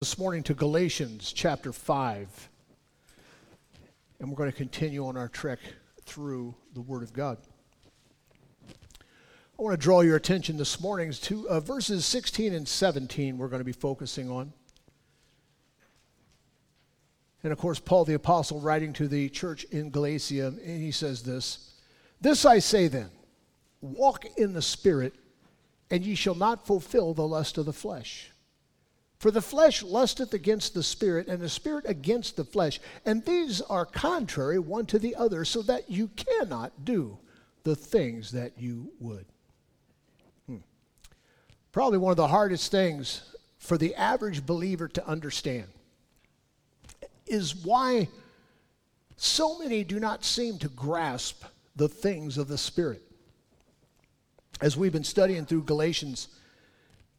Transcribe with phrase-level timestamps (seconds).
[0.00, 2.48] this morning to Galatians chapter 5.
[4.18, 5.58] And we're going to continue on our trek
[6.06, 7.36] through the Word of God.
[8.66, 13.48] I want to draw your attention this morning to uh, verses 16 and 17, we're
[13.48, 14.54] going to be focusing on.
[17.42, 21.24] And of course, Paul the Apostle writing to the church in Galatia, and he says
[21.24, 21.74] this
[22.22, 23.10] This I say then,
[23.82, 25.12] walk in the Spirit,
[25.90, 28.30] and ye shall not fulfill the lust of the flesh.
[29.20, 32.80] For the flesh lusteth against the spirit, and the spirit against the flesh.
[33.04, 37.18] And these are contrary one to the other, so that you cannot do
[37.62, 39.26] the things that you would.
[40.46, 40.56] Hmm.
[41.70, 43.20] Probably one of the hardest things
[43.58, 45.66] for the average believer to understand
[47.26, 48.08] is why
[49.18, 51.44] so many do not seem to grasp
[51.76, 53.02] the things of the Spirit.
[54.62, 56.28] As we've been studying through Galatians,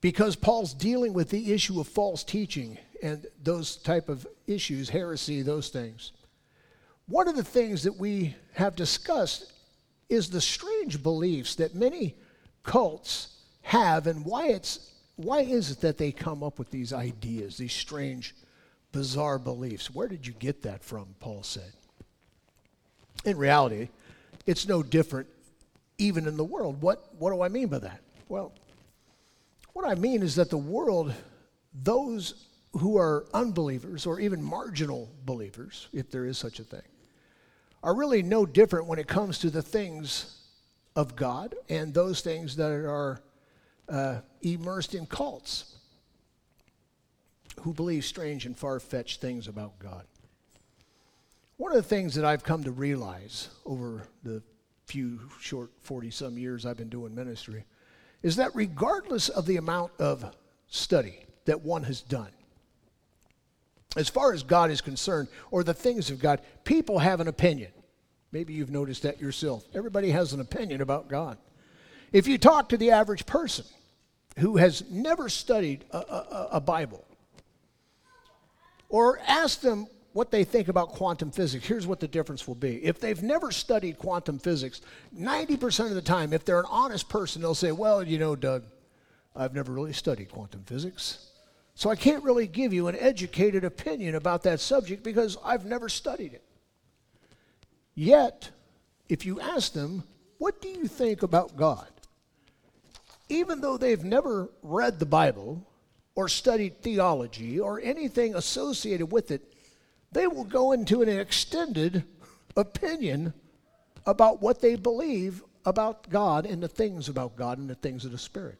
[0.01, 5.41] because Paul's dealing with the issue of false teaching and those type of issues, heresy,
[5.41, 6.11] those things.
[7.07, 9.53] One of the things that we have discussed
[10.09, 12.15] is the strange beliefs that many
[12.63, 17.57] cults have and why it's why is it that they come up with these ideas,
[17.57, 18.33] these strange
[18.91, 19.93] bizarre beliefs?
[19.93, 21.15] Where did you get that from?
[21.19, 21.71] Paul said.
[23.23, 23.89] In reality,
[24.47, 25.27] it's no different
[25.99, 26.81] even in the world.
[26.81, 28.01] What what do I mean by that?
[28.29, 28.51] Well,
[29.73, 31.13] what I mean is that the world,
[31.73, 36.81] those who are unbelievers or even marginal believers, if there is such a thing,
[37.83, 40.37] are really no different when it comes to the things
[40.95, 43.21] of God and those things that are
[43.89, 45.75] uh, immersed in cults
[47.61, 50.05] who believe strange and far fetched things about God.
[51.57, 54.41] One of the things that I've come to realize over the
[54.85, 57.65] few short 40 some years I've been doing ministry
[58.23, 60.25] is that regardless of the amount of
[60.67, 62.31] study that one has done,
[63.95, 67.71] as far as God is concerned, or the things of God, people have an opinion.
[68.31, 69.65] Maybe you've noticed that yourself.
[69.75, 71.37] Everybody has an opinion about God.
[72.13, 73.65] If you talk to the average person
[74.37, 77.05] who has never studied a, a, a Bible,
[78.87, 82.83] or ask them what they think about quantum physics, here's what the difference will be.
[82.83, 84.81] If they've never studied quantum physics,
[85.17, 88.63] 90% of the time, if they're an honest person, they'll say, Well, you know, Doug,
[89.35, 91.27] I've never really studied quantum physics.
[91.75, 95.87] So I can't really give you an educated opinion about that subject because I've never
[95.87, 96.43] studied it.
[97.95, 98.49] Yet,
[99.07, 100.03] if you ask them,
[100.37, 101.87] What do you think about God?
[103.29, 105.65] Even though they've never read the Bible
[106.15, 109.53] or studied theology or anything associated with it,
[110.11, 112.03] they will go into an extended
[112.55, 113.33] opinion
[114.05, 118.11] about what they believe about God and the things about God and the things of
[118.11, 118.57] the Spirit.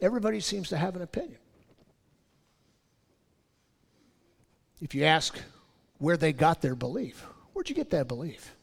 [0.00, 1.38] Everybody seems to have an opinion.
[4.80, 5.38] If you ask
[5.98, 8.54] where they got their belief, where'd you get that belief?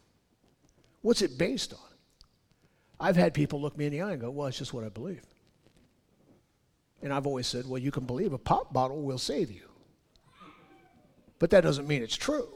[1.01, 1.79] What's it based on?
[2.99, 4.89] I've had people look me in the eye and go, Well, it's just what I
[4.89, 5.21] believe.
[7.01, 9.67] And I've always said, Well, you can believe a pop bottle will save you
[11.39, 12.49] but that doesn't mean it's true.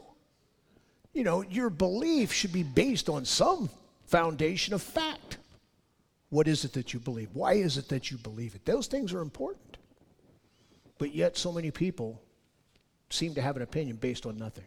[1.12, 3.68] You know, your belief should be based on some
[4.06, 5.38] foundation of fact.
[6.30, 7.30] What is it that you believe?
[7.32, 8.64] Why is it that you believe it?
[8.64, 9.78] Those things are important.
[10.98, 12.22] But yet, so many people
[13.08, 14.66] seem to have an opinion based on nothing.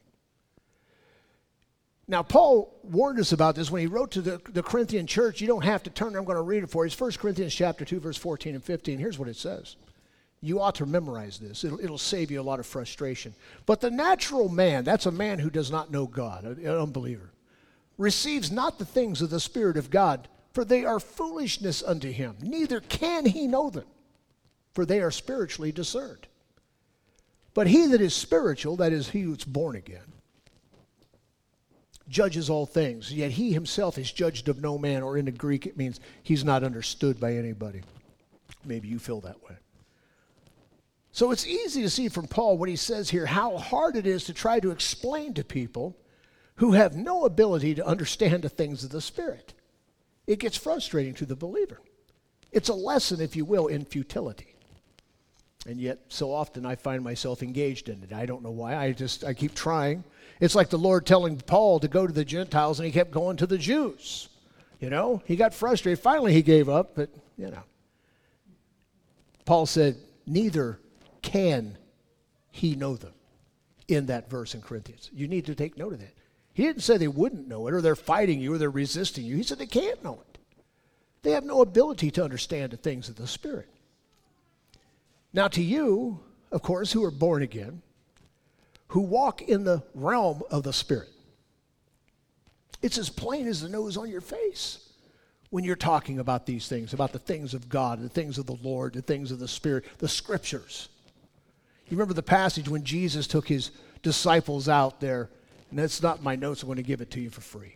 [2.07, 5.40] Now, Paul warned us about this when he wrote to the, the Corinthian church.
[5.40, 6.88] You don't have to turn, I'm going to read it for you.
[6.88, 9.00] It's 1 Corinthians chapter 2, verse 14 and 15.
[9.00, 9.78] Here's what it says.
[10.43, 11.63] You ought to memorize this.
[11.63, 13.33] It'll, it'll save you a lot of frustration.
[13.65, 17.31] But the natural man, that's a man who does not know God, an unbeliever,
[17.97, 22.35] receives not the things of the Spirit of God, for they are foolishness unto him.
[22.41, 23.85] Neither can he know them,
[24.73, 26.27] for they are spiritually discerned.
[27.53, 30.11] But he that is spiritual, that is, he who's born again,
[32.09, 35.65] judges all things, yet he himself is judged of no man, or in the Greek
[35.65, 37.81] it means he's not understood by anybody.
[38.65, 39.55] Maybe you feel that way.
[41.13, 44.23] So it's easy to see from Paul what he says here how hard it is
[44.26, 45.96] to try to explain to people
[46.55, 49.53] who have no ability to understand the things of the Spirit.
[50.26, 51.79] It gets frustrating to the believer.
[52.52, 54.55] It's a lesson, if you will, in futility.
[55.67, 58.11] And yet, so often I find myself engaged in it.
[58.11, 58.76] I don't know why.
[58.76, 60.03] I just, I keep trying.
[60.40, 63.37] It's like the Lord telling Paul to go to the Gentiles, and he kept going
[63.37, 64.29] to the Jews.
[64.79, 65.99] You know, he got frustrated.
[65.99, 67.64] Finally, he gave up, but, you know.
[69.46, 69.96] Paul said,
[70.26, 70.79] Neither
[71.23, 71.78] can
[72.52, 73.14] he know them
[73.87, 75.09] in that verse in Corinthians?
[75.11, 76.14] You need to take note of that.
[76.53, 79.35] He didn't say they wouldn't know it or they're fighting you or they're resisting you.
[79.35, 80.37] He said they can't know it.
[81.23, 83.70] They have no ability to understand the things of the Spirit.
[85.31, 86.20] Now, to you,
[86.52, 87.81] of course, who are born again,
[88.90, 91.09] who walk in the realm of the Spirit.
[92.84, 94.90] It's as plain as the nose on your face
[95.49, 98.58] when you're talking about these things, about the things of God, the things of the
[98.61, 100.90] Lord, the things of the Spirit, the scriptures.
[101.88, 103.72] You remember the passage when Jesus took his
[104.02, 105.30] disciples out there,
[105.70, 107.76] and that's not my notes, I'm going to give it to you for free.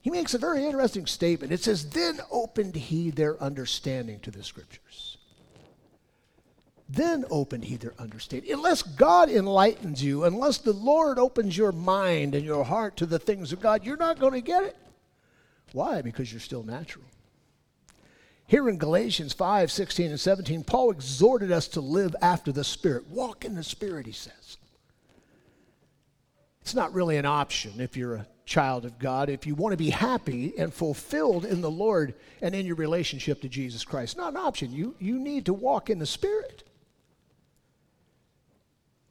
[0.00, 1.52] He makes a very interesting statement.
[1.52, 5.16] It says, Then opened he their understanding to the scriptures.
[6.88, 8.52] Then opened he their understanding.
[8.52, 13.18] Unless God enlightens you, unless the Lord opens your mind and your heart to the
[13.18, 14.76] things of God, you're not going to get it.
[15.72, 16.02] Why?
[16.02, 17.04] Because you're still natural.
[18.46, 23.08] Here in Galatians 5 16 and 17, Paul exhorted us to live after the Spirit.
[23.08, 24.58] Walk in the Spirit, he says.
[26.60, 29.76] It's not really an option if you're a child of God, if you want to
[29.76, 34.16] be happy and fulfilled in the Lord and in your relationship to Jesus Christ.
[34.16, 34.72] Not an option.
[34.72, 36.64] You, you need to walk in the Spirit.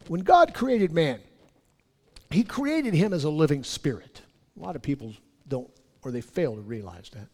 [0.07, 1.19] When God created man,
[2.29, 4.21] he created him as a living spirit.
[4.59, 5.13] A lot of people
[5.47, 5.69] don't,
[6.03, 7.27] or they fail to realize that.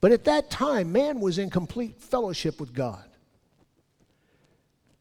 [0.00, 3.04] But at that time, man was in complete fellowship with God.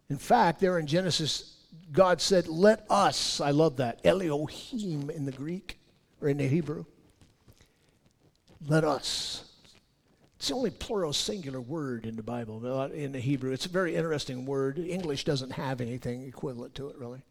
[0.10, 1.58] In fact, there in Genesis,
[1.92, 5.80] God said, Let us, I love that, Elohim in the Greek
[6.22, 6.86] or in the Hebrew.
[8.68, 9.44] Let us.
[10.38, 13.52] It's the only plural singular word in the Bible, in the Hebrew.
[13.52, 14.78] It's a very interesting word.
[14.78, 17.24] English doesn't have anything equivalent to it, really.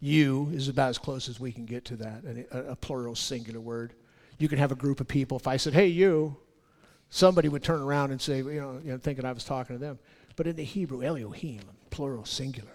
[0.00, 3.60] You is about as close as we can get to that, a, a plural singular
[3.60, 3.92] word.
[4.38, 5.36] You can have a group of people.
[5.36, 6.36] If I said, hey, you,
[7.10, 9.80] somebody would turn around and say, you know, you know thinking I was talking to
[9.80, 9.98] them.
[10.36, 11.60] But in the Hebrew, Elohim,
[11.90, 12.70] plural singular.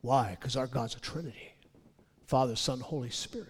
[0.00, 0.36] Why?
[0.38, 1.52] Because our God's a Trinity
[2.26, 3.48] Father, Son, Holy Spirit.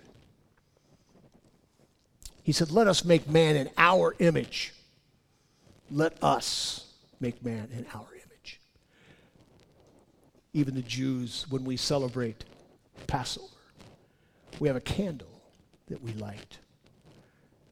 [2.42, 4.74] He said, Let us make man in our image.
[5.90, 8.60] Let us make man in our image.
[10.52, 12.44] Even the Jews, when we celebrate
[13.06, 13.48] Passover,
[14.60, 15.42] we have a candle
[15.88, 16.58] that we light.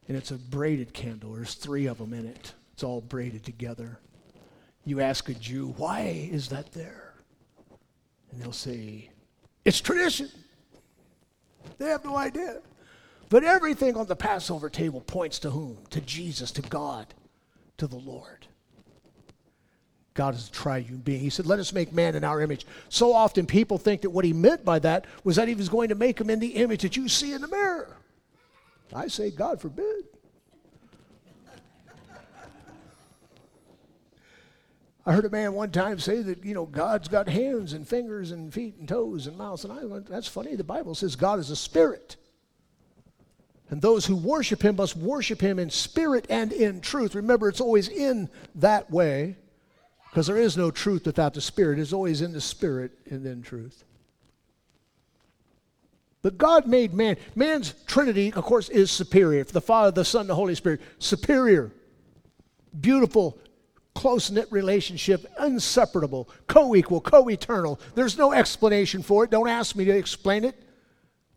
[0.09, 1.33] And it's a braided candle.
[1.33, 2.53] There's three of them in it.
[2.73, 3.99] It's all braided together.
[4.85, 7.15] You ask a Jew, why is that there?
[8.31, 9.11] And they'll say,
[9.65, 10.29] it's tradition.
[11.79, 12.61] They have no idea.
[13.31, 15.79] But everything on the Passover table points to whom?
[15.91, 17.15] To Jesus, to God,
[17.79, 18.47] to the Lord.
[20.13, 21.21] God is a triune being.
[21.21, 22.67] He said, Let us make man in our image.
[22.89, 25.89] So often people think that what he meant by that was that he was going
[25.89, 27.97] to make him in the image that you see in the mirror.
[28.93, 30.05] I say, God forbid.
[35.07, 38.31] I heard a man one time say that, you know, God's got hands and fingers
[38.31, 39.65] and feet and toes and mouths.
[39.65, 40.57] And I went, that's funny.
[40.57, 42.17] The Bible says God is a spirit.
[43.69, 47.15] And those who worship him must worship him in spirit and in truth.
[47.15, 49.37] Remember, it's always in that way
[50.11, 51.79] because there is no truth without the spirit.
[51.79, 53.85] It's always in the spirit and in truth.
[56.25, 57.19] But God made man.
[57.37, 59.45] Man's trinity, of course, is superior.
[59.45, 61.71] The Father, the Son, the Holy Spirit, superior.
[62.81, 63.39] Beautiful,
[63.95, 67.79] close knit relationship, inseparable, co equal, co eternal.
[67.95, 69.31] There's no explanation for it.
[69.31, 70.57] Don't ask me to explain it.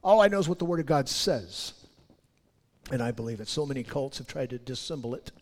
[0.05, 1.73] All I know is what the Word of God says.
[2.89, 3.49] And I believe it.
[3.49, 5.33] So many cults have tried to dissemble it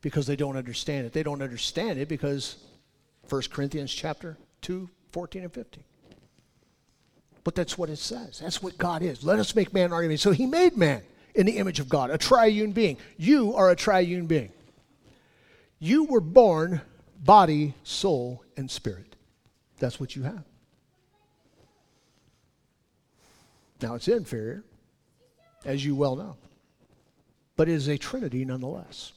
[0.00, 1.12] because they don't understand it.
[1.12, 2.54] They don't understand it because
[3.30, 5.82] 1 Corinthians chapter 2, 14 and 15.
[7.46, 8.40] But that's what it says.
[8.40, 9.22] That's what God is.
[9.22, 10.20] Let us make man our image.
[10.20, 11.02] So he made man
[11.34, 12.96] in the image of God, a triune being.
[13.16, 14.50] You are a triune being.
[15.78, 16.80] You were born
[17.22, 19.14] body, soul, and spirit.
[19.78, 20.42] That's what you have.
[23.80, 24.64] Now it's inferior,
[25.64, 26.36] as you well know
[27.56, 29.12] but it is a trinity nonetheless.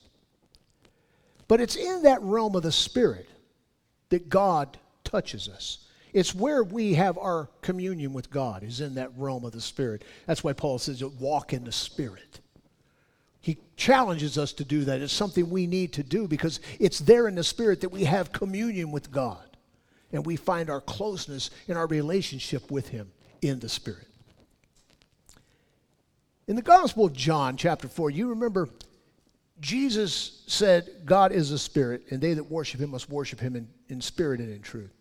[1.48, 3.27] But it's in that realm of the Spirit
[4.09, 5.86] that God touches us.
[6.13, 10.03] It's where we have our communion with God, is in that realm of the Spirit.
[10.25, 12.39] That's why Paul says, walk in the Spirit.
[13.41, 15.01] He challenges us to do that.
[15.01, 18.31] It's something we need to do because it's there in the Spirit that we have
[18.31, 19.45] communion with God
[20.11, 23.11] and we find our closeness in our relationship with Him
[23.41, 24.07] in the Spirit.
[26.47, 28.69] In the Gospel of John, chapter 4, you remember
[29.59, 33.67] Jesus said, God is a spirit, and they that worship him must worship him in,
[33.89, 34.93] in spirit and in truth.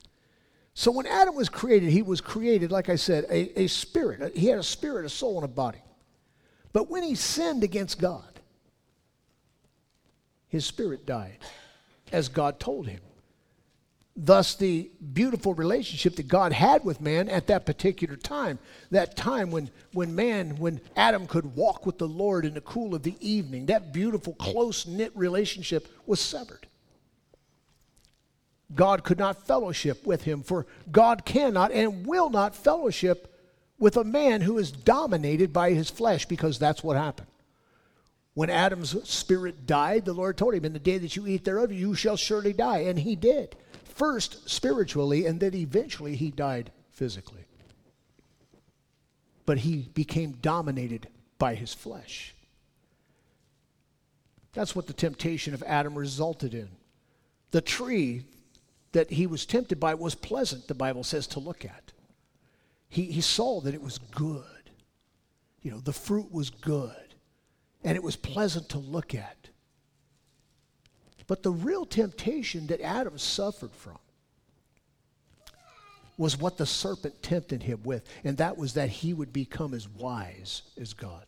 [0.79, 4.37] So when Adam was created, he was created, like I said, a, a spirit.
[4.37, 5.83] He had a spirit, a soul, and a body.
[6.73, 8.39] But when he sinned against God,
[10.47, 11.39] his spirit died,
[12.13, 13.01] as God told him.
[14.15, 18.61] Thus, the beautiful relationship that God had with man at that particular time,
[18.93, 22.95] that time when, when man, when Adam could walk with the Lord in the cool
[22.95, 26.68] of the evening, that beautiful, close knit relationship was severed.
[28.75, 33.35] God could not fellowship with him, for God cannot and will not fellowship
[33.79, 37.29] with a man who is dominated by his flesh, because that's what happened.
[38.35, 41.73] When Adam's spirit died, the Lord told him, In the day that you eat thereof,
[41.73, 42.79] you shall surely die.
[42.79, 43.57] And he did.
[43.85, 47.47] First spiritually, and then eventually he died physically.
[49.45, 51.09] But he became dominated
[51.39, 52.35] by his flesh.
[54.53, 56.69] That's what the temptation of Adam resulted in.
[57.51, 58.25] The tree
[58.93, 61.93] that he was tempted by was pleasant, the Bible says, to look at.
[62.89, 64.45] He, he saw that it was good.
[65.63, 67.15] You know, the fruit was good,
[67.85, 69.49] and it was pleasant to look at.
[71.27, 73.99] But the real temptation that Adam suffered from
[76.17, 79.89] was what the serpent tempted him with, and that was that he would become as
[79.89, 81.25] wise as God.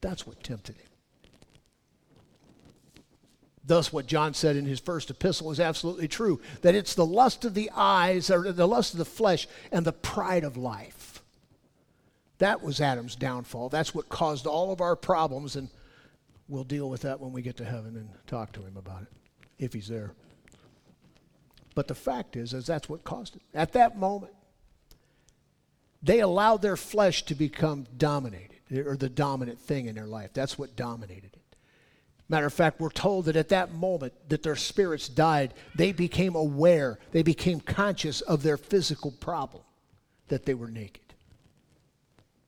[0.00, 0.91] That's what tempted him.
[3.64, 7.44] Thus, what John said in his first epistle is absolutely true that it's the lust
[7.44, 11.22] of the eyes, or the lust of the flesh, and the pride of life.
[12.38, 13.68] That was Adam's downfall.
[13.68, 15.68] That's what caused all of our problems, and
[16.48, 19.08] we'll deal with that when we get to heaven and talk to him about it,
[19.58, 20.12] if he's there.
[21.76, 23.42] But the fact is, is that's what caused it.
[23.54, 24.32] At that moment,
[26.02, 30.32] they allowed their flesh to become dominated, or the dominant thing in their life.
[30.32, 31.41] That's what dominated it.
[32.32, 36.34] Matter of fact, we're told that at that moment that their spirits died, they became
[36.34, 39.62] aware, they became conscious of their physical problem,
[40.28, 41.12] that they were naked.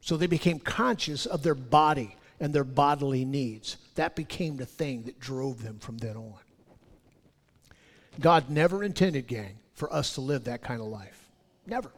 [0.00, 3.76] So they became conscious of their body and their bodily needs.
[3.96, 6.38] That became the thing that drove them from then on.
[8.18, 11.28] God never intended, gang, for us to live that kind of life.
[11.66, 11.90] Never.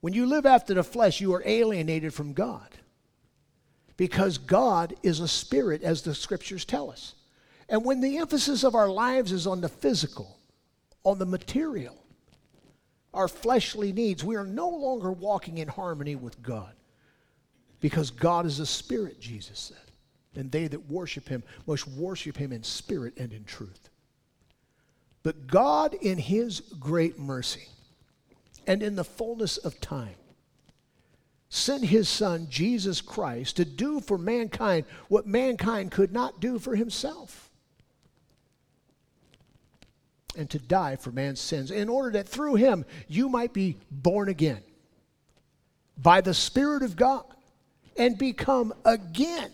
[0.00, 2.68] When you live after the flesh, you are alienated from God
[4.02, 7.14] because God is a spirit, as the scriptures tell us.
[7.68, 10.40] And when the emphasis of our lives is on the physical,
[11.04, 11.96] on the material,
[13.14, 16.72] our fleshly needs, we are no longer walking in harmony with God.
[17.78, 19.92] Because God is a spirit, Jesus said.
[20.34, 23.88] And they that worship him must worship him in spirit and in truth.
[25.22, 27.68] But God, in his great mercy
[28.66, 30.16] and in the fullness of time,
[31.54, 36.74] sent his son, Jesus Christ, to do for mankind what mankind could not do for
[36.74, 37.50] himself.
[40.34, 44.30] And to die for man's sins, in order that through him you might be born
[44.30, 44.62] again
[45.98, 47.26] by the Spirit of God
[47.98, 49.50] and become again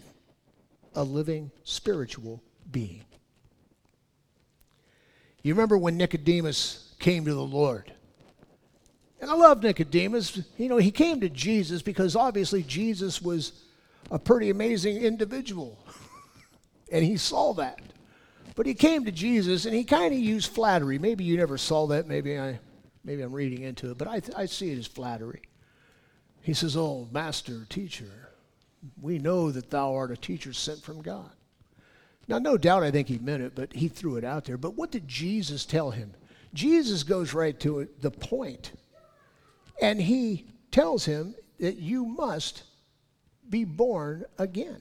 [0.95, 2.41] a living spiritual
[2.71, 3.03] being.
[5.43, 7.93] You remember when Nicodemus came to the Lord?
[9.21, 10.41] And I love Nicodemus.
[10.57, 13.53] You know, he came to Jesus because obviously Jesus was
[14.11, 15.79] a pretty amazing individual.
[16.93, 17.81] and he saw that.
[18.55, 20.99] But he came to Jesus and he kind of used flattery.
[20.99, 22.07] Maybe you never saw that.
[22.07, 22.59] Maybe, I,
[23.05, 23.99] maybe I'm reading into it.
[23.99, 25.43] But I, I see it as flattery.
[26.43, 28.31] He says, Oh, master, teacher,
[29.01, 31.31] we know that thou art a teacher sent from God.
[32.27, 34.59] Now, no doubt I think he meant it, but he threw it out there.
[34.59, 36.15] But what did Jesus tell him?
[36.55, 38.73] Jesus goes right to it, the point.
[39.81, 42.65] And he tells him that you must
[43.49, 44.81] be born again.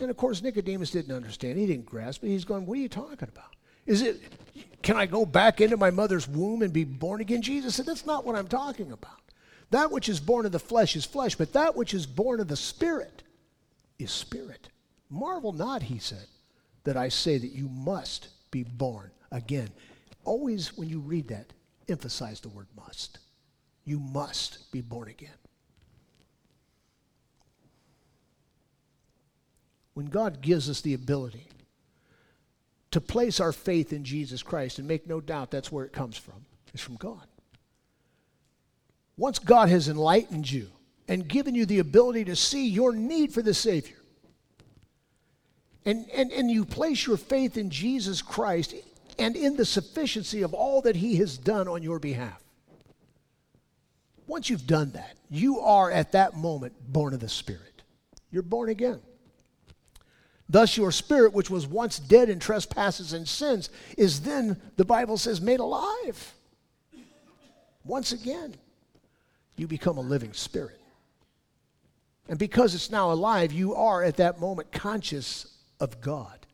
[0.00, 1.58] And of course, Nicodemus didn't understand.
[1.58, 2.28] He didn't grasp it.
[2.28, 3.56] He's going, What are you talking about?
[3.86, 4.20] Is it,
[4.82, 7.42] can I go back into my mother's womb and be born again?
[7.42, 9.20] Jesus said, That's not what I'm talking about.
[9.70, 12.48] That which is born of the flesh is flesh, but that which is born of
[12.48, 13.22] the spirit
[13.98, 14.68] is spirit.
[15.10, 16.26] Marvel not, he said,
[16.84, 19.70] that I say that you must be born again.
[20.24, 21.52] Always, when you read that,
[21.88, 23.18] emphasize the word must.
[23.84, 25.30] You must be born again.
[29.94, 31.48] When God gives us the ability
[32.90, 36.16] to place our faith in Jesus Christ, and make no doubt that's where it comes
[36.16, 37.26] from, it's from God.
[39.16, 40.68] Once God has enlightened you
[41.08, 43.96] and given you the ability to see your need for the Savior,
[45.84, 48.74] and, and, and you place your faith in Jesus Christ,
[49.18, 52.42] and in the sufficiency of all that He has done on your behalf.
[54.26, 57.82] Once you've done that, you are at that moment born of the Spirit.
[58.30, 59.00] You're born again.
[60.48, 63.68] Thus, your spirit, which was once dead in trespasses and sins,
[63.98, 66.34] is then, the Bible says, made alive.
[67.84, 68.54] Once again,
[69.56, 70.80] you become a living spirit.
[72.28, 76.45] And because it's now alive, you are at that moment conscious of God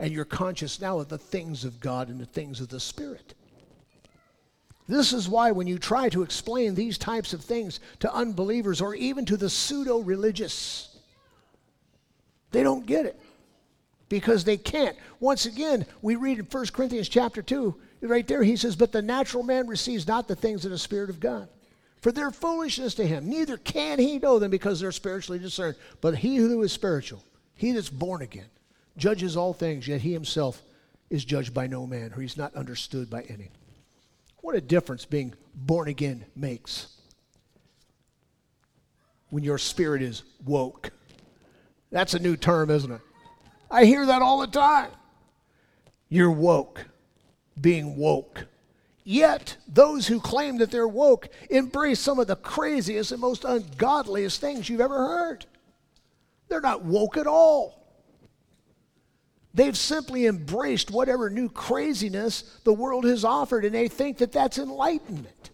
[0.00, 3.34] and you're conscious now of the things of God and the things of the Spirit.
[4.88, 8.96] This is why, when you try to explain these types of things to unbelievers or
[8.96, 10.98] even to the pseudo religious,
[12.50, 13.20] they don't get it.
[14.10, 14.96] because they can't.
[15.20, 19.00] Once again, we read in 1 Corinthians chapter 2, right there, he says, But the
[19.00, 21.48] natural man receives not the things of the Spirit of God.
[22.02, 23.28] For they're foolishness to him.
[23.28, 25.76] Neither can he know them because they're spiritually discerned.
[26.00, 27.22] But he who is spiritual,
[27.54, 28.48] he that's born again,
[29.00, 30.62] judges all things, yet he himself
[31.08, 33.50] is judged by no man, or he's not understood by any.
[34.42, 36.86] What a difference being born again makes
[39.30, 40.90] when your spirit is woke.
[41.90, 43.00] That's a new term, isn't it?
[43.70, 44.90] I hear that all the time.
[46.08, 46.86] You're woke,
[47.60, 48.46] being woke.
[49.04, 54.40] Yet, those who claim that they're woke embrace some of the craziest and most ungodliest
[54.40, 55.46] things you've ever heard.
[56.48, 57.79] They're not woke at all.
[59.52, 64.58] They've simply embraced whatever new craziness the world has offered, and they think that that's
[64.58, 65.50] enlightenment.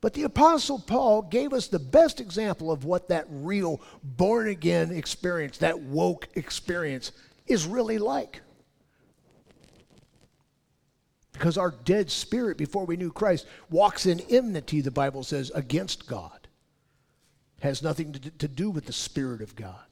[0.00, 4.90] But the Apostle Paul gave us the best example of what that real born again
[4.92, 7.12] experience, that woke experience,
[7.46, 8.40] is really like.
[11.32, 16.06] Because our dead spirit before we knew Christ walks in enmity, the Bible says, against
[16.06, 16.48] God.
[17.60, 19.84] Has nothing to, do with the Spirit of God.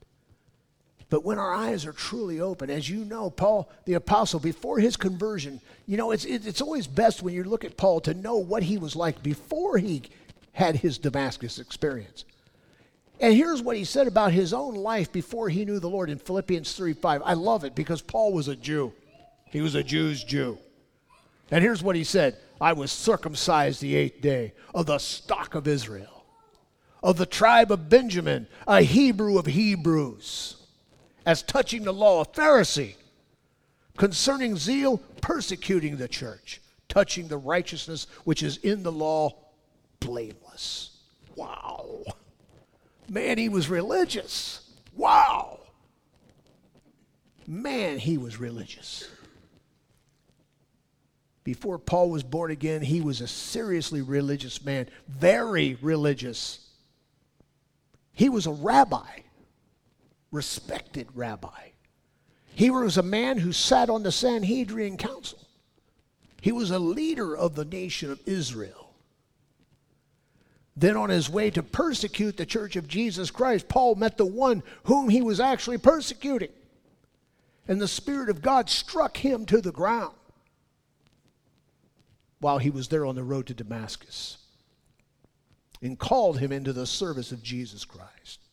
[1.15, 4.97] But when our eyes are truly open, as you know, Paul the apostle, before his
[4.97, 8.65] conversion, you know, it's, it's always best when you look at Paul to know what
[8.65, 10.03] he was like before he
[10.55, 12.25] had his Damascus experience.
[13.21, 16.19] And here's what he said about his own life before he knew the Lord in
[16.19, 17.23] Philippians 3 5.
[17.25, 18.93] I love it because Paul was a Jew.
[19.45, 20.59] He was a Jew's Jew.
[21.53, 25.69] And here's what he said I was circumcised the eighth day of the stock of
[25.69, 26.25] Israel,
[27.05, 30.57] of the tribe of Benjamin, a Hebrew of Hebrews
[31.27, 32.95] as touching the law, of Pharisee.
[33.97, 36.61] Concerning zeal, persecuting the church.
[36.89, 39.31] Touching the righteousness which is in the law,
[40.01, 40.99] blameless.
[41.37, 42.03] Wow.
[43.09, 44.69] Man, he was religious.
[44.95, 45.61] Wow.
[47.47, 49.09] Man, he was religious.
[51.43, 56.59] Before Paul was born again, he was a seriously religious man, very religious.
[58.13, 59.21] He was a rabbi
[60.35, 61.71] respected rabbi.
[62.55, 65.39] He was a man who sat on the Sanhedrin council.
[66.41, 68.93] He was a leader of the nation of Israel.
[70.77, 74.63] Then, on his way to persecute the church of Jesus Christ, Paul met the one
[74.85, 76.51] whom he was actually persecuting.
[77.67, 80.15] And the Spirit of God struck him to the ground
[82.41, 84.37] while he was there on the road to Damascus
[85.81, 88.44] and called him into the service of Jesus Christ.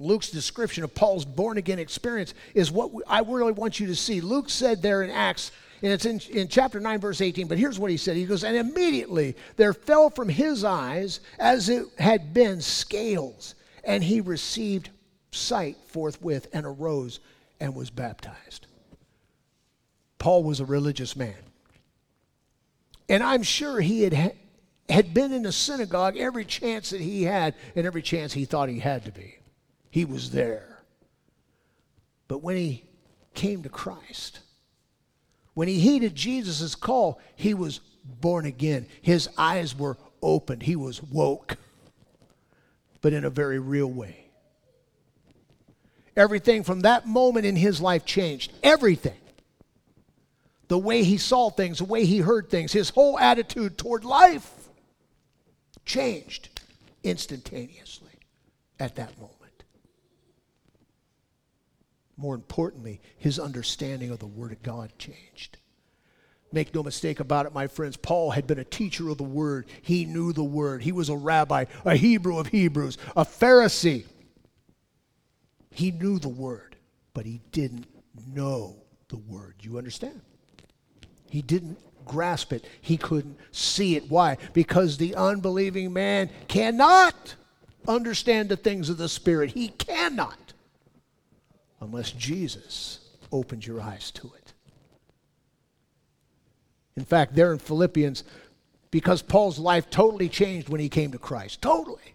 [0.00, 4.22] Luke's description of Paul's born again experience is what I really want you to see.
[4.22, 7.78] Luke said there in Acts, and it's in, in chapter 9, verse 18, but here's
[7.78, 8.16] what he said.
[8.16, 14.02] He goes, And immediately there fell from his eyes as it had been scales, and
[14.02, 14.88] he received
[15.32, 17.20] sight forthwith and arose
[17.60, 18.66] and was baptized.
[20.18, 21.34] Paul was a religious man.
[23.10, 24.34] And I'm sure he had,
[24.88, 28.70] had been in the synagogue every chance that he had and every chance he thought
[28.70, 29.39] he had to be.
[29.90, 30.78] He was there.
[32.28, 32.84] But when he
[33.34, 34.40] came to Christ,
[35.54, 38.86] when he heeded Jesus' call, he was born again.
[39.02, 40.62] His eyes were opened.
[40.62, 41.56] He was woke,
[43.00, 44.16] but in a very real way.
[46.16, 48.52] Everything from that moment in his life changed.
[48.62, 49.16] Everything.
[50.68, 54.68] The way he saw things, the way he heard things, his whole attitude toward life
[55.84, 56.60] changed
[57.02, 58.12] instantaneously
[58.78, 59.39] at that moment
[62.20, 65.56] more importantly, his understanding of the Word of God changed.
[66.52, 67.96] Make no mistake about it, my friends.
[67.96, 69.66] Paul had been a teacher of the Word.
[69.82, 70.82] He knew the Word.
[70.82, 74.04] He was a rabbi, a Hebrew of Hebrews, a Pharisee.
[75.70, 76.76] He knew the Word,
[77.14, 77.86] but he didn't
[78.26, 78.76] know
[79.08, 79.54] the Word.
[79.60, 80.20] You understand?
[81.30, 82.66] He didn't grasp it.
[82.80, 84.10] He couldn't see it.
[84.10, 84.36] Why?
[84.52, 87.36] Because the unbelieving man cannot
[87.88, 89.52] understand the things of the Spirit.
[89.52, 90.49] He cannot
[91.80, 93.00] unless Jesus
[93.32, 94.52] opens your eyes to it.
[96.96, 98.24] In fact, there in Philippians,
[98.90, 102.14] because Paul's life totally changed when he came to Christ, totally.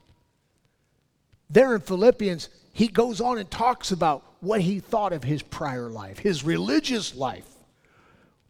[1.49, 5.89] There in Philippians, he goes on and talks about what he thought of his prior
[5.89, 7.47] life, his religious life.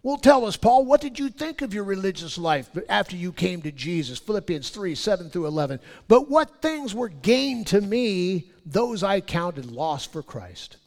[0.04, 3.62] Well, tell us, Paul, what did you think of your religious life after you came
[3.64, 4.20] to Jesus?
[4.20, 5.80] Philippians 3 7 through 11.
[6.08, 10.78] But what things were gained to me, those I counted lost for Christ.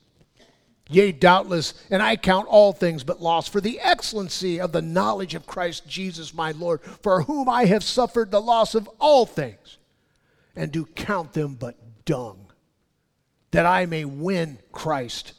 [0.88, 5.34] Yea, doubtless, and I count all things but loss for the excellency of the knowledge
[5.34, 9.76] of Christ Jesus my Lord, for whom I have suffered the loss of all things,
[10.56, 12.46] and do count them but dung,
[13.50, 15.34] that I may win Christ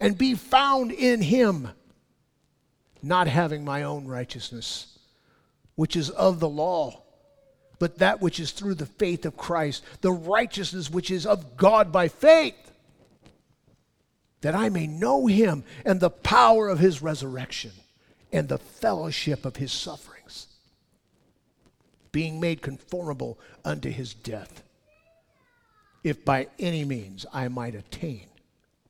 [0.00, 1.68] and be found in him,
[3.02, 4.98] not having my own righteousness,
[5.76, 7.02] which is of the law,
[7.78, 11.92] but that which is through the faith of Christ, the righteousness which is of God
[11.92, 12.72] by faith,
[14.44, 17.70] that I may know him and the power of his resurrection
[18.30, 20.48] and the fellowship of his sufferings,
[22.12, 24.62] being made conformable unto his death
[26.02, 28.26] if by any means I might attain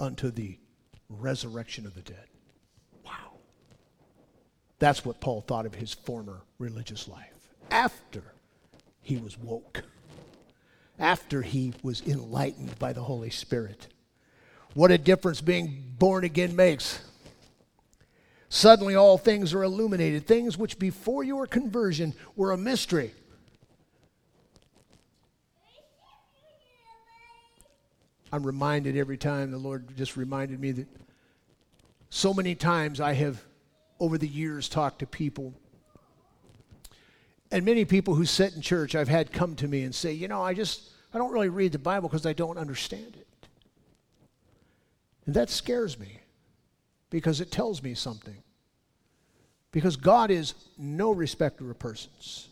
[0.00, 0.58] unto the
[1.08, 2.26] resurrection of the dead.
[3.06, 3.38] Wow.
[4.80, 8.24] That's what Paul thought of his former religious life after
[9.02, 9.84] he was woke,
[10.98, 13.86] after he was enlightened by the Holy Spirit.
[14.74, 17.00] What a difference being born again makes.
[18.48, 23.12] Suddenly, all things are illuminated, things which before your conversion were a mystery
[28.34, 30.88] I'm reminded every time the Lord just reminded me that
[32.10, 33.40] so many times I have
[34.00, 35.54] over the years talked to people
[37.52, 40.26] and many people who sit in church I've had come to me and say, "You
[40.26, 40.82] know, I just
[41.12, 43.23] I don't really read the Bible because I don't understand it."
[45.26, 46.20] And that scares me
[47.10, 48.42] because it tells me something.
[49.72, 52.48] Because God is no respecter of persons.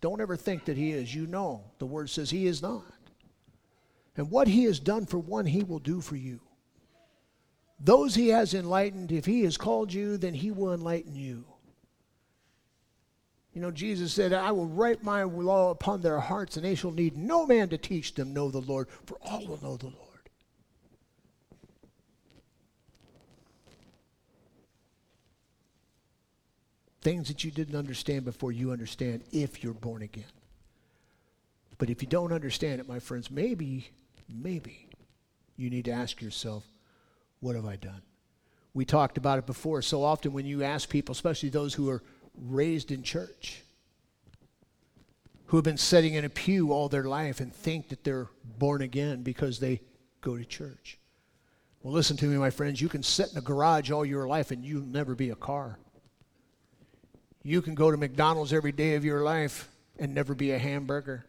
[0.00, 1.14] Don't ever think that He is.
[1.14, 2.84] You know, the Word says He is not.
[4.16, 6.40] And what he has done for one, he will do for you.
[7.80, 11.44] Those he has enlightened, if he has called you, then he will enlighten you.
[13.52, 16.90] You know, Jesus said, I will write my law upon their hearts, and they shall
[16.90, 20.03] need no man to teach them know the Lord, for all will know the Lord.
[27.04, 30.24] Things that you didn't understand before you understand if you're born again.
[31.78, 33.90] But if you don't understand it, my friends, maybe
[34.28, 34.88] maybe
[35.56, 36.64] you need to ask yourself,
[37.40, 38.00] what have I done?
[38.72, 39.82] We talked about it before.
[39.82, 42.02] So often when you ask people, especially those who are
[42.40, 43.62] raised in church,
[45.46, 48.82] who have been sitting in a pew all their life and think that they're born
[48.82, 49.80] again because they
[50.22, 50.98] go to church.
[51.82, 52.80] Well, listen to me, my friends.
[52.80, 55.78] You can sit in a garage all your life and you'll never be a car.
[57.44, 61.26] You can go to McDonald's every day of your life and never be a hamburger.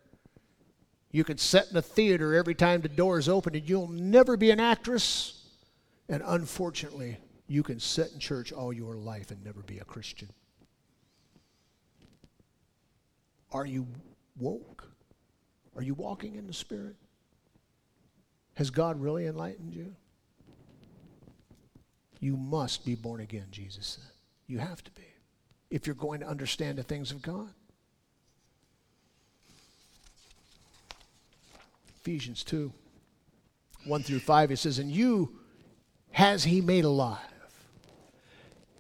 [1.12, 4.38] You can sit in a theater every time the door is open and you'll never
[4.38, 5.44] be an actress.
[6.08, 10.30] And unfortunately, you can sit in church all your life and never be a Christian.
[13.52, 13.86] Are you
[14.38, 14.90] woke?
[15.76, 16.96] Are you walking in the Spirit?
[18.56, 19.96] Has God really enlightened you?
[22.22, 24.12] You must be born again, Jesus said.
[24.48, 25.04] You have to be
[25.76, 27.50] if you're going to understand the things of God.
[32.00, 32.72] Ephesians 2
[33.84, 35.38] 1 through 5, it says, And you
[36.12, 37.20] has he made alive.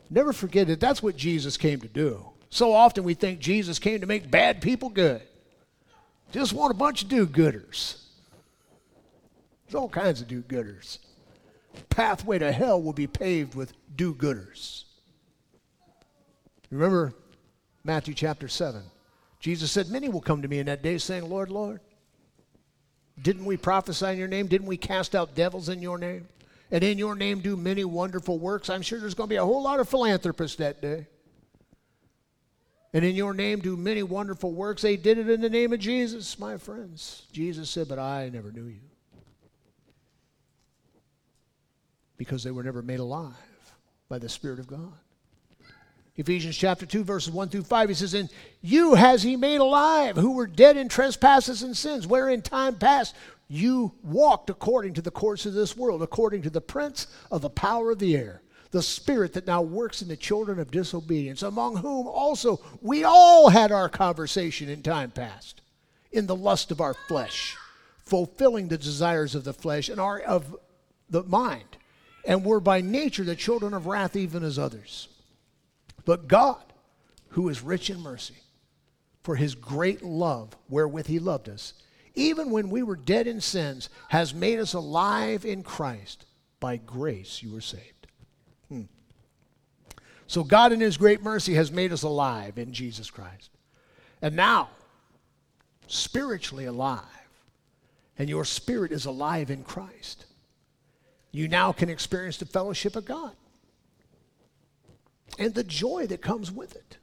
[0.10, 2.30] Never forget that that's what Jesus came to do.
[2.50, 5.22] So often we think Jesus came to make bad people good.
[6.32, 8.02] Just want a bunch of do gooders.
[9.68, 11.00] There's all kinds of do gooders.
[11.90, 14.85] Pathway to hell will be paved with do gooders.
[16.72, 17.14] Remember
[17.84, 18.82] Matthew chapter 7.
[19.40, 21.82] Jesus said, Many will come to me in that day saying, Lord, Lord,
[23.22, 24.48] didn't we prophesy in your name?
[24.48, 26.28] Didn't we cast out devils in your name?
[26.72, 28.70] And in your name do many wonderful works?
[28.70, 31.08] I'm sure there's going to be a whole lot of philanthropists that day.
[32.92, 34.82] And in your name do many wonderful works.
[34.82, 37.28] They did it in the name of Jesus, my friends.
[37.32, 38.80] Jesus said, But I never knew you.
[42.18, 43.34] Because they were never made alive
[44.08, 44.94] by the Spirit of God.
[46.18, 48.30] Ephesians chapter 2, verses 1 through 5, he says, And
[48.62, 52.76] you has he made alive, who were dead in trespasses and sins, where in time
[52.76, 53.14] past
[53.50, 57.50] you walked according to the course of this world, according to the prince of the
[57.50, 61.78] power of the air, the spirit that now works in the children of disobedience, among
[61.78, 65.62] whom also we all had our conversation in time past,
[66.14, 67.58] in the lust of our flesh,
[68.00, 70.56] fulfilling the desires of the flesh and our of
[71.10, 71.78] the mind,
[72.24, 75.10] and were by nature the children of wrath even as others.
[76.06, 76.64] But God,
[77.30, 78.36] who is rich in mercy,
[79.24, 81.74] for his great love wherewith he loved us,
[82.14, 86.26] even when we were dead in sins, has made us alive in Christ.
[86.60, 88.08] By grace you were saved.
[88.70, 88.84] Hmm.
[90.28, 93.50] So God, in his great mercy, has made us alive in Jesus Christ.
[94.22, 94.70] And now,
[95.88, 97.02] spiritually alive,
[98.18, 100.26] and your spirit is alive in Christ,
[101.32, 103.34] you now can experience the fellowship of God
[105.40, 106.98] and the joy that comes with it.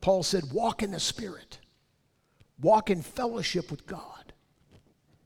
[0.00, 1.58] Paul said, Walk in the Spirit,
[2.60, 4.32] walk in fellowship with God.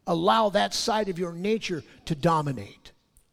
[0.06, 2.90] allow that side of your nature to dominate.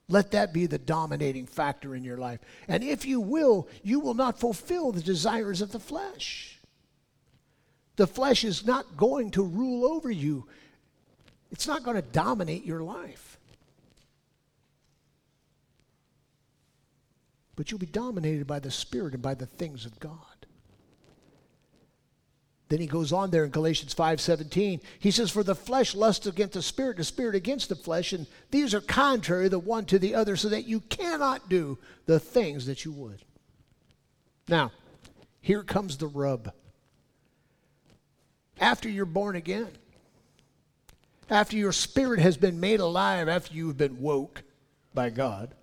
[0.10, 2.40] Let that be the dominating factor in your life.
[2.68, 6.60] And if you will, you will not fulfill the desires of the flesh.
[7.98, 10.48] The flesh is not going to rule over you,
[11.52, 13.27] it's not going to dominate your life.
[17.58, 20.22] But you'll be dominated by the Spirit and by the things of God.
[22.70, 24.82] Then he goes on there in Galatians 5:17.
[25.00, 28.28] He says, "For the flesh lusts against the spirit, the spirit against the flesh, and
[28.52, 32.66] these are contrary the one to the other, so that you cannot do the things
[32.66, 33.24] that you would."
[34.50, 34.72] Now,
[35.40, 36.54] here comes the rub.
[38.60, 39.78] After you're born again,
[41.30, 44.44] after your spirit has been made alive, after you've been woke
[44.94, 45.56] by God,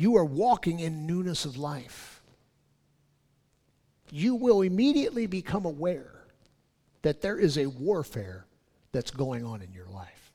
[0.00, 2.20] you are walking in newness of life
[4.12, 6.24] you will immediately become aware
[7.02, 8.46] that there is a warfare
[8.92, 10.32] that's going on in your life.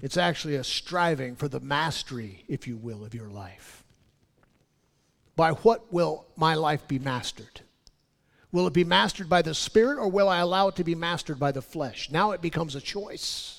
[0.00, 3.84] It's actually a striving for the mastery, if you will, of your life.
[5.34, 7.60] By what will my life be mastered?
[8.52, 11.38] Will it be mastered by the Spirit or will I allow it to be mastered
[11.38, 12.10] by the flesh?
[12.10, 13.57] Now it becomes a choice.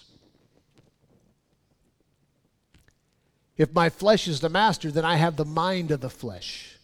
[3.60, 6.78] If my flesh is the master, then I have the mind of the flesh.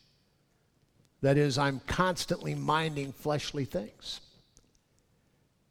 [1.22, 4.20] That is, I'm constantly minding fleshly things.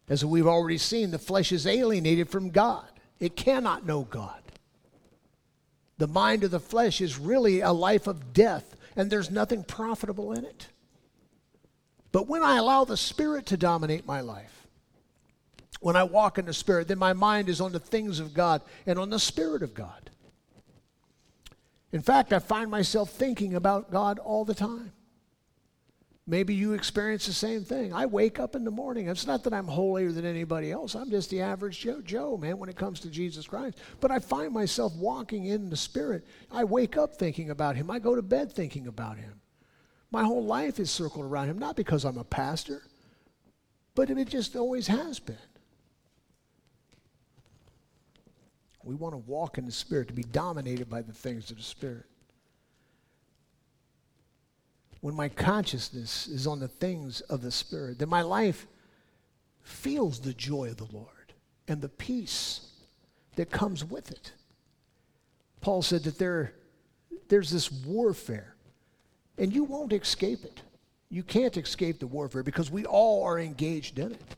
[0.09, 2.89] As we've already seen, the flesh is alienated from God,
[3.21, 4.41] it cannot know God.
[5.99, 10.33] The mind of the flesh is really a life of death, and there's nothing profitable
[10.33, 10.69] in it.
[12.13, 14.67] But when I allow the Spirit to dominate my life,
[15.81, 18.63] when I walk in the Spirit, then my mind is on the things of God
[18.87, 20.11] and on the Spirit of God.
[21.95, 24.91] In fact, I find myself thinking about God all the time.
[26.27, 27.93] Maybe you experience the same thing.
[27.93, 29.07] I wake up in the morning.
[29.07, 30.97] It's not that I'm holier than anybody else.
[30.97, 33.79] I'm just the average Joe, Joe, man, when it comes to Jesus Christ.
[34.01, 36.27] But I find myself walking in the Spirit.
[36.51, 37.89] I wake up thinking about Him.
[37.93, 39.41] I go to bed thinking about Him.
[40.11, 42.83] My whole life is circled around Him, not because I'm a pastor,
[43.95, 45.37] but it just always has been.
[48.85, 51.63] We want to walk in the Spirit, to be dominated by the things of the
[51.63, 52.05] Spirit
[55.05, 58.67] when my consciousness is on the things of the Spirit, then my life
[59.61, 61.35] feels the joy of the Lord
[61.69, 62.71] and the peace
[63.37, 64.33] that comes with it.
[65.61, 66.55] Paul said that there,
[67.29, 68.57] there's this warfare,
[69.37, 70.63] and you won't escape it.
[71.11, 74.37] You can't escape the warfare because we all are engaged in it.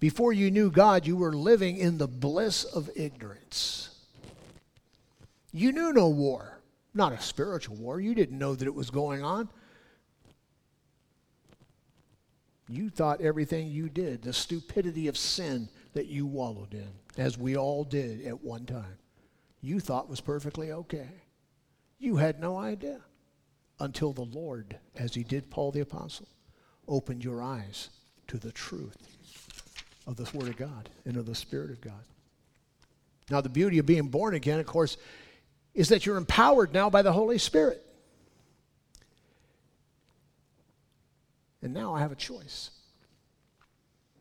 [0.00, 3.90] Before you knew God, you were living in the bliss of ignorance.
[5.52, 6.60] You knew no war.
[6.94, 8.00] Not a spiritual war.
[8.00, 9.48] You didn't know that it was going on.
[12.68, 17.56] You thought everything you did, the stupidity of sin that you wallowed in, as we
[17.56, 18.98] all did at one time,
[19.62, 21.08] you thought was perfectly okay.
[21.98, 23.00] You had no idea
[23.80, 26.28] until the Lord, as he did Paul the Apostle,
[26.86, 27.88] opened your eyes
[28.26, 29.17] to the truth
[30.08, 31.92] of the Word of God and of the Spirit of God.
[33.30, 34.96] Now, the beauty of being born again, of course,
[35.74, 37.84] is that you're empowered now by the Holy Spirit.
[41.60, 42.70] And now I have a choice.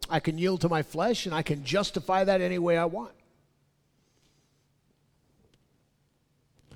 [0.10, 3.14] I can yield to my flesh and I can justify that any way I want.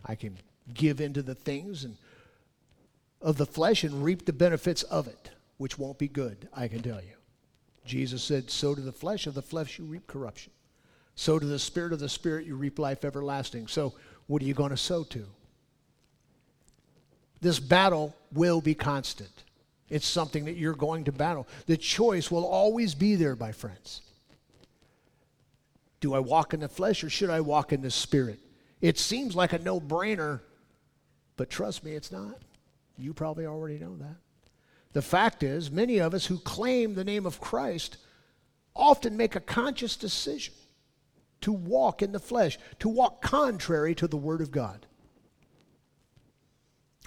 [0.06, 0.38] I can
[0.74, 1.98] give into the things and
[3.22, 6.82] of the flesh and reap the benefits of it, which won't be good, I can
[6.82, 7.21] tell you.
[7.86, 10.52] Jesus said, Sow to the flesh, of the flesh you reap corruption.
[11.16, 13.68] Sow to the spirit of the spirit you reap life everlasting.
[13.68, 13.94] So
[14.28, 15.26] what are you going to sow to?
[17.42, 19.44] This battle will be constant.
[19.90, 21.48] It's something that you're going to battle.
[21.66, 24.02] The choice will always be there, my friends.
[26.00, 28.40] Do I walk in the flesh or should I walk in the spirit?
[28.80, 30.40] It seems like a no brainer,
[31.36, 32.38] but trust me, it's not.
[32.98, 34.16] You probably already know that.
[34.94, 37.98] The fact is, many of us who claim the name of Christ
[38.76, 40.54] often make a conscious decision
[41.42, 44.86] to walk in the flesh, to walk contrary to the Word of God.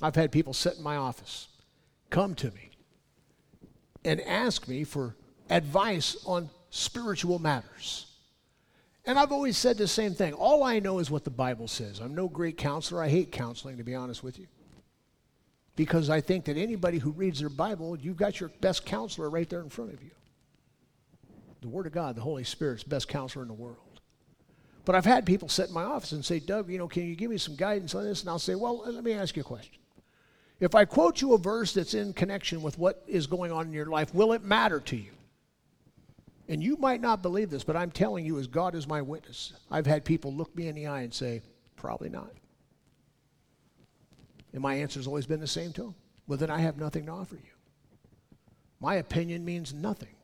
[0.02, 1.48] I've had people sit in my office,
[2.10, 2.70] come to me,
[4.04, 5.16] and ask me for
[5.50, 8.06] advice on spiritual matters.
[9.06, 10.32] And I've always said the same thing.
[10.32, 12.00] All I know is what the Bible says.
[12.00, 13.02] I'm no great counselor.
[13.02, 14.46] I hate counseling, to be honest with you.
[15.76, 19.48] Because I think that anybody who reads their Bible, you've got your best counselor right
[19.48, 20.12] there in front of you.
[21.62, 23.78] The Word of God, the Holy Spirit's best counselor in the world.
[24.84, 27.16] But I've had people sit in my office and say, Doug, you know, can you
[27.16, 28.20] give me some guidance on this?
[28.20, 29.80] And I'll say, well, let me ask you a question.
[30.60, 33.72] If I quote you a verse that's in connection with what is going on in
[33.72, 35.12] your life, will it matter to you?
[36.48, 39.54] And you might not believe this, but I'm telling you, as God is my witness,
[39.70, 41.40] I've had people look me in the eye and say,
[41.76, 42.30] probably not.
[44.54, 45.94] And my answer has always been the same to him
[46.26, 47.50] Well, then I have nothing to offer you.
[48.80, 50.14] My opinion means nothing.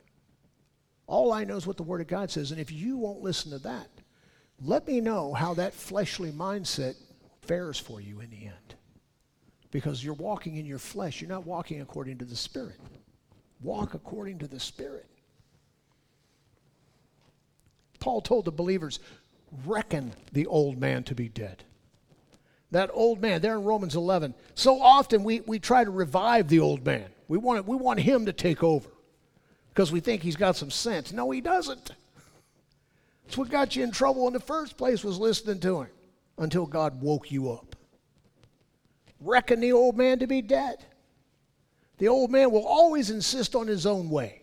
[1.06, 2.52] All I know is what the Word of God says.
[2.52, 3.88] And if you won't listen to that,
[4.62, 6.94] let me know how that fleshly mindset
[7.42, 8.74] fares for you in the end.
[9.72, 12.78] Because you're walking in your flesh, you're not walking according to the Spirit.
[13.60, 15.06] Walk according to the Spirit.
[17.98, 19.00] Paul told the believers,
[19.64, 21.64] reckon the old man to be dead.
[22.70, 24.34] That old man, there in Romans 11.
[24.54, 27.06] So often we, we try to revive the old man.
[27.26, 28.88] We want, we want him to take over
[29.70, 31.12] because we think he's got some sense.
[31.12, 31.92] No, he doesn't.
[33.26, 35.88] It's what got you in trouble in the first place was listening to him
[36.38, 37.76] until God woke you up.
[39.20, 40.84] Reckon the old man to be dead.
[41.98, 44.42] The old man will always insist on his own way.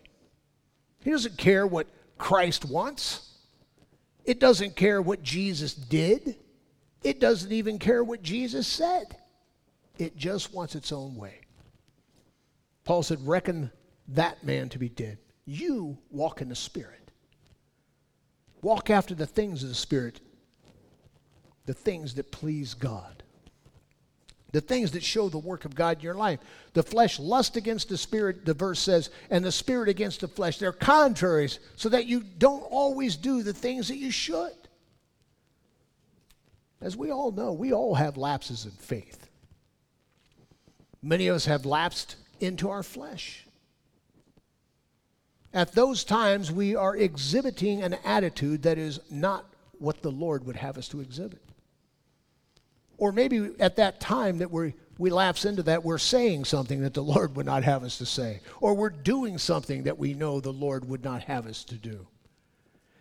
[1.02, 3.36] He doesn't care what Christ wants.
[4.24, 6.36] It doesn't care what Jesus did.
[7.02, 9.16] It doesn't even care what Jesus said.
[9.98, 11.40] It just wants its own way.
[12.84, 13.70] Paul said, Reckon
[14.08, 15.18] that man to be dead.
[15.44, 17.10] You walk in the Spirit.
[18.62, 20.20] Walk after the things of the Spirit,
[21.66, 23.22] the things that please God,
[24.52, 26.40] the things that show the work of God in your life.
[26.72, 30.58] The flesh lust against the Spirit, the verse says, and the Spirit against the flesh.
[30.58, 34.57] They're contraries, so that you don't always do the things that you should.
[36.80, 39.28] As we all know, we all have lapses in faith.
[41.02, 43.46] Many of us have lapsed into our flesh.
[45.52, 49.44] At those times, we are exhibiting an attitude that is not
[49.78, 51.42] what the Lord would have us to exhibit.
[52.96, 56.92] Or maybe at that time that we we lapse into that, we're saying something that
[56.92, 58.40] the Lord would not have us to say.
[58.60, 62.08] Or we're doing something that we know the Lord would not have us to do.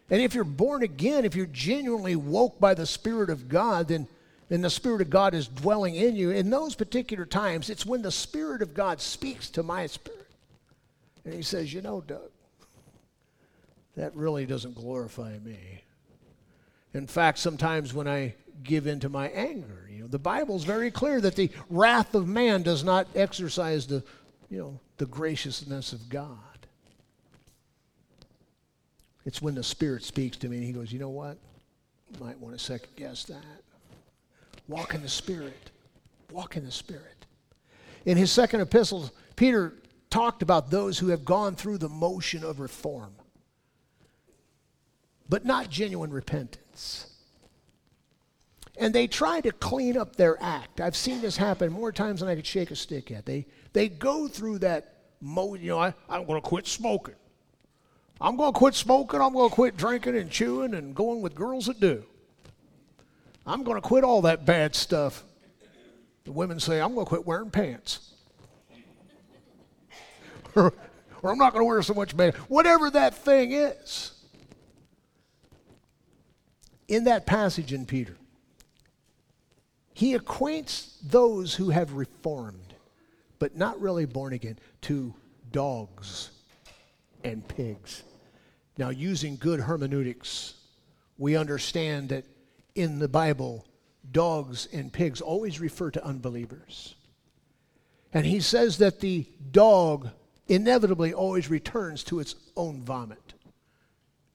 [0.09, 4.07] And if you're born again, if you're genuinely woke by the Spirit of God, then,
[4.47, 6.31] then the Spirit of God is dwelling in you.
[6.31, 10.27] In those particular times, it's when the Spirit of God speaks to my spirit.
[11.25, 12.31] And he says, You know, Doug,
[13.97, 15.83] that really doesn't glorify me.
[16.93, 20.89] In fact, sometimes when I give in to my anger, you know, the Bible's very
[20.89, 24.03] clear that the wrath of man does not exercise the,
[24.49, 26.37] you know, the graciousness of God.
[29.27, 31.37] It's when the Spirit speaks to me and he goes, you know what?
[32.11, 33.43] You might want to second guess that.
[34.67, 35.69] Walk in the Spirit.
[36.31, 37.25] Walk in the Spirit.
[38.05, 39.73] In his second epistle, Peter
[40.09, 43.13] talked about those who have gone through the motion of reform
[45.29, 47.07] but not genuine repentance.
[48.79, 50.79] And they try to clean up their act.
[50.79, 53.25] I've seen this happen more times than I could shake a stick at.
[53.25, 57.15] They, they go through that mode, you know, I, I'm going to quit smoking.
[58.19, 59.21] I'm going to quit smoking.
[59.21, 62.03] I'm going to quit drinking and chewing and going with girls that do.
[63.45, 65.23] I'm going to quit all that bad stuff.
[66.25, 68.13] The women say, I'm going to quit wearing pants.
[70.55, 70.73] or,
[71.21, 72.35] or I'm not going to wear so much bad.
[72.49, 74.11] Whatever that thing is
[76.87, 78.17] in that passage in Peter,
[79.93, 82.73] he acquaints those who have reformed,
[83.39, 85.13] but not really born again, to
[85.51, 86.31] dogs
[87.27, 88.03] and pigs.
[88.77, 90.53] Now, using good hermeneutics,
[91.17, 92.25] we understand that
[92.75, 93.65] in the Bible,
[94.11, 96.95] dogs and pigs always refer to unbelievers.
[98.13, 100.09] And he says that the dog
[100.47, 103.33] inevitably always returns to its own vomit.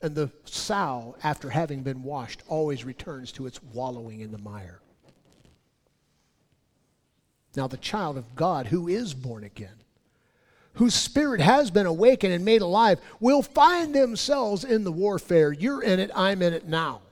[0.03, 4.81] And the sow, after having been washed, always returns to its wallowing in the mire.
[7.55, 9.82] Now, the child of God who is born again,
[10.75, 15.53] whose spirit has been awakened and made alive, will find themselves in the warfare.
[15.53, 17.03] You're in it, I'm in it now.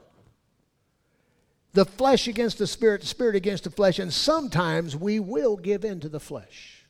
[1.72, 5.84] The flesh against the spirit, the spirit against the flesh, and sometimes we will give
[5.84, 6.84] in to the flesh.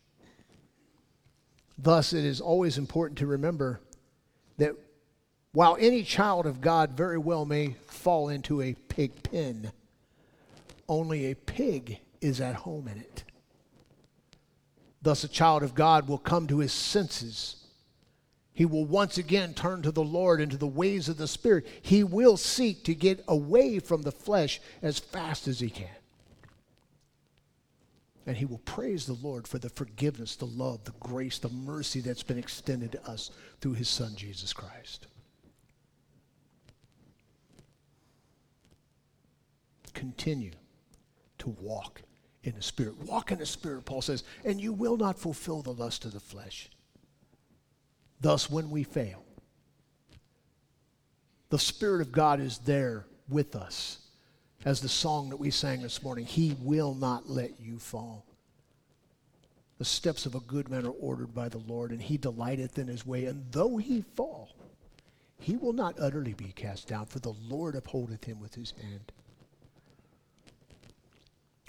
[1.76, 3.80] Thus, it is always important to remember
[4.58, 4.74] that
[5.52, 9.72] while any child of God very well may fall into a pig pen,
[10.88, 13.24] only a pig is at home in it.
[15.02, 17.56] Thus, a child of God will come to his senses.
[18.52, 21.66] He will once again turn to the Lord and to the ways of the Spirit.
[21.80, 25.88] He will seek to get away from the flesh as fast as he can.
[28.26, 32.00] And he will praise the Lord for the forgiveness, the love, the grace, the mercy
[32.00, 33.30] that's been extended to us
[33.60, 35.06] through his Son, Jesus Christ.
[40.00, 40.52] continue
[41.38, 42.00] to walk
[42.42, 42.98] in the Spirit.
[43.02, 46.20] Walk in the Spirit, Paul says, and you will not fulfill the lust of the
[46.20, 46.68] flesh.
[48.20, 49.24] Thus, when we fail,
[51.50, 53.98] The Spirit of God is there with us.
[54.64, 58.24] As the song that we sang this morning, He will not let you fall.
[59.78, 62.86] The steps of a good man are ordered by the Lord, and He delighteth in
[62.86, 63.24] His way.
[63.24, 64.50] And though he fall,
[65.40, 69.10] he will not utterly be cast down, for the Lord upholdeth him with His hand.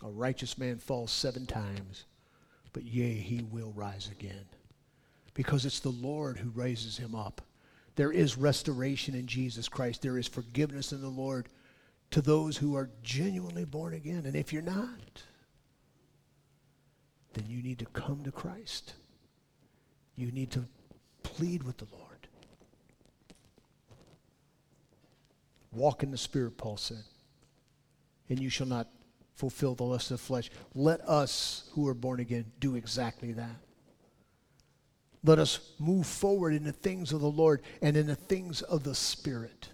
[0.03, 2.05] A righteous man falls seven times,
[2.73, 4.45] but yea, he will rise again.
[5.33, 7.41] Because it's the Lord who raises him up.
[7.95, 10.01] There is restoration in Jesus Christ.
[10.01, 11.49] There is forgiveness in the Lord
[12.11, 14.25] to those who are genuinely born again.
[14.25, 15.23] And if you're not,
[17.33, 18.93] then you need to come to Christ.
[20.15, 20.65] You need to
[21.23, 22.27] plead with the Lord.
[25.71, 27.03] Walk in the Spirit, Paul said,
[28.29, 28.89] and you shall not
[29.35, 30.49] fulfill the lust of the flesh.
[30.75, 33.55] Let us who are born again do exactly that.
[35.23, 38.83] Let us move forward in the things of the Lord and in the things of
[38.83, 39.69] the Spirit.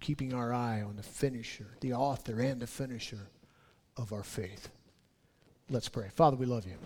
[0.00, 3.28] Keeping our eye on the finisher, the author and the finisher
[3.96, 4.68] of our faith.
[5.70, 6.10] Let's pray.
[6.14, 6.76] Father, we love you.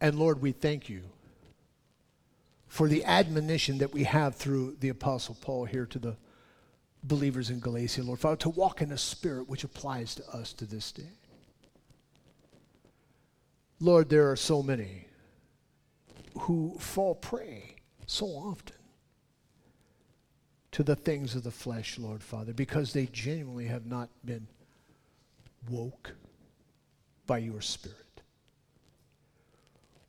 [0.00, 1.02] And Lord, we thank you
[2.66, 6.16] for the admonition that we have through the Apostle Paul here to the
[7.02, 10.64] believers in Galatia, Lord Father, to walk in a spirit which applies to us to
[10.64, 11.02] this day.
[13.80, 15.06] Lord, there are so many
[16.38, 17.76] who fall prey
[18.06, 18.76] so often
[20.70, 24.46] to the things of the flesh, Lord Father, because they genuinely have not been
[25.68, 26.14] woke
[27.26, 27.96] by your Spirit.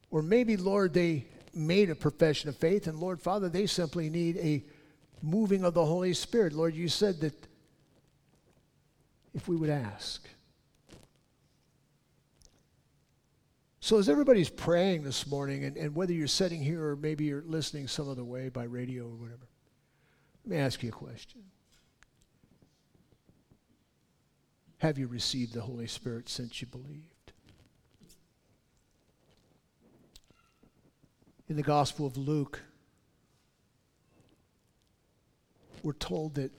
[0.10, 4.38] Or maybe, Lord, they made a profession of faith, and Lord Father, they simply need
[4.38, 4.64] a
[5.24, 6.54] moving of the Holy Spirit.
[6.54, 7.48] Lord, you said that
[9.34, 10.28] if we would ask.
[13.80, 17.44] So, as everybody's praying this morning, and, and whether you're sitting here or maybe you're
[17.46, 19.48] listening some other way by radio or whatever,
[20.46, 21.42] let me ask you a question.
[24.78, 27.32] Have you received the Holy Spirit since you believed?
[31.50, 32.62] In the Gospel of Luke,
[35.84, 36.52] we're told that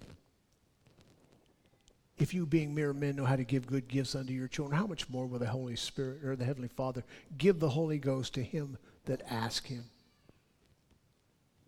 [2.16, 4.87] if you, being mere men, know how to give good gifts unto your children, how
[4.87, 7.03] much more will the Holy Spirit or the Heavenly Father
[7.37, 9.85] give the Holy Ghost to him that ask him?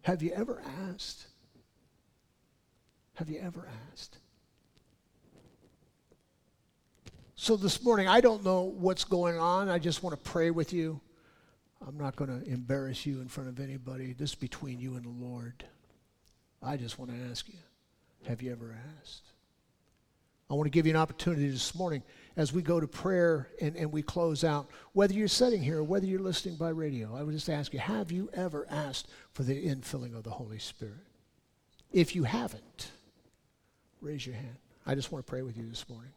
[0.02, 1.26] Have you ever asked?
[3.14, 4.18] Have you ever asked?
[7.34, 9.68] So this morning, I don't know what's going on.
[9.68, 11.00] I just want to pray with you.
[11.86, 14.12] I'm not going to embarrass you in front of anybody.
[14.12, 15.64] This is between you and the Lord.
[16.66, 17.54] I just want to ask you
[18.26, 19.22] have you ever asked?
[20.50, 22.02] I want to give you an opportunity this morning
[22.36, 25.84] as we go to prayer and, and we close out, whether you're sitting here or
[25.84, 29.42] whether you're listening by radio, I would just ask you, have you ever asked for
[29.42, 30.94] the infilling of the Holy Spirit?
[31.92, 32.90] If you haven't,
[34.00, 34.56] raise your hand.
[34.86, 36.12] I just want to pray with you this morning.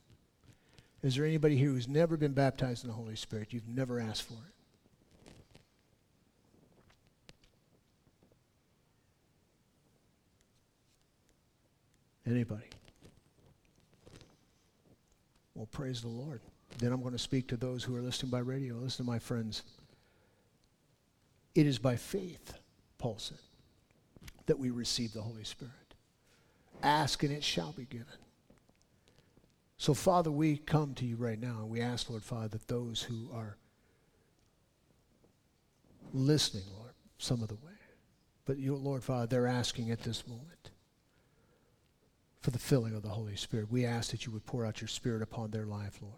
[1.02, 3.52] Is there anybody here who's never been baptized in the Holy Spirit?
[3.52, 4.59] You've never asked for it.
[12.30, 12.65] Anybody?
[15.55, 16.41] Well, praise the Lord.
[16.77, 18.75] Then I'm going to speak to those who are listening by radio.
[18.75, 19.63] Listen to my friends.
[21.55, 22.53] It is by faith,
[22.99, 23.39] Paul said,
[24.45, 25.73] that we receive the Holy Spirit.
[26.84, 28.05] Ask and it shall be given.
[29.77, 33.01] So, Father, we come to you right now and we ask, Lord Father, that those
[33.01, 33.57] who are
[36.13, 37.71] listening, Lord, some of the way,
[38.45, 40.71] but you, Lord Father, they're asking at this moment
[42.42, 43.72] for the filling of the Holy Spirit.
[43.72, 46.16] We ask that you would pour out your Spirit upon their life, Lord.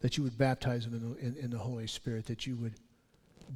[0.00, 2.74] That you would baptize them in the, in, in the Holy Spirit, that you would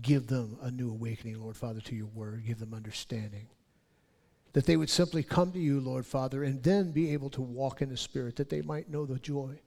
[0.00, 3.46] give them a new awakening, Lord Father, to your word, give them understanding.
[4.52, 7.80] That they would simply come to you, Lord Father, and then be able to walk
[7.80, 9.58] in the Spirit, that they might know the joy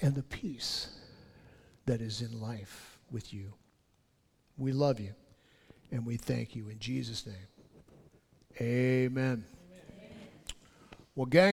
[0.00, 0.88] and the peace
[1.86, 3.52] that is in life with you.
[4.56, 5.14] We love you
[5.90, 7.36] and we thank you in Jesus' name.
[8.60, 9.44] Amen.
[11.16, 11.42] Well, gang.